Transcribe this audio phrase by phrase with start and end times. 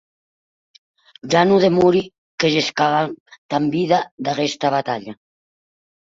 [1.33, 1.99] Ja non demori
[2.43, 3.13] que gescam
[3.53, 5.13] damb vida d’aguesta batalha.